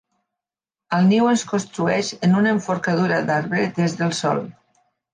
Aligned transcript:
El 0.97 1.05
niu 1.09 1.29
es 1.33 1.43
construeix 1.51 2.11
en 2.29 2.35
una 2.41 2.57
enforcadura 2.57 3.23
d'arbre 3.31 3.71
des 3.81 3.99
del 4.03 4.21
sòl. 4.25 4.47